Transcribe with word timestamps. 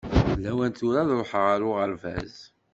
D 0.35 0.37
lawan 0.43 0.71
tura 0.77 0.99
ad 1.03 1.09
ṛuḥeɣ 1.21 1.45
ar 1.53 1.61
uɣerbaz. 1.69 2.35